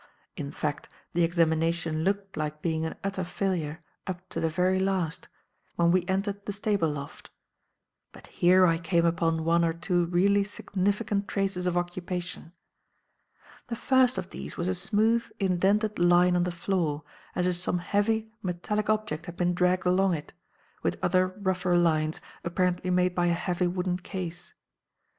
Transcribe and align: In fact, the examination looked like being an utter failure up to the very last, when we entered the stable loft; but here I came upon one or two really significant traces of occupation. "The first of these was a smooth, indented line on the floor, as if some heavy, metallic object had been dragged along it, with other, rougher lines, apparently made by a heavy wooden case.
In 0.35 0.49
fact, 0.51 0.89
the 1.13 1.23
examination 1.23 2.03
looked 2.03 2.35
like 2.35 2.63
being 2.63 2.87
an 2.87 2.95
utter 3.03 3.23
failure 3.23 3.83
up 4.07 4.27
to 4.29 4.39
the 4.39 4.49
very 4.49 4.79
last, 4.79 5.27
when 5.75 5.91
we 5.91 6.07
entered 6.07 6.47
the 6.47 6.51
stable 6.53 6.89
loft; 6.89 7.29
but 8.11 8.25
here 8.25 8.65
I 8.65 8.79
came 8.79 9.05
upon 9.05 9.45
one 9.45 9.63
or 9.63 9.73
two 9.73 10.05
really 10.05 10.43
significant 10.43 11.27
traces 11.27 11.67
of 11.67 11.77
occupation. 11.77 12.51
"The 13.67 13.75
first 13.75 14.17
of 14.17 14.31
these 14.31 14.57
was 14.57 14.67
a 14.67 14.73
smooth, 14.73 15.25
indented 15.39 15.99
line 15.99 16.35
on 16.35 16.45
the 16.45 16.51
floor, 16.51 17.03
as 17.35 17.45
if 17.45 17.57
some 17.57 17.77
heavy, 17.77 18.31
metallic 18.41 18.89
object 18.89 19.27
had 19.27 19.37
been 19.37 19.53
dragged 19.53 19.85
along 19.85 20.15
it, 20.15 20.33
with 20.81 20.97
other, 21.03 21.27
rougher 21.27 21.77
lines, 21.77 22.19
apparently 22.43 22.89
made 22.89 23.13
by 23.13 23.27
a 23.27 23.33
heavy 23.33 23.67
wooden 23.67 23.97
case. 23.99 24.55